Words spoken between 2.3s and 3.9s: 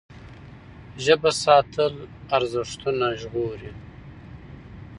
ارزښتونه ژغوري.